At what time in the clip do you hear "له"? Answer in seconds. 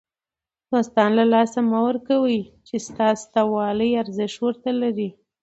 1.19-1.25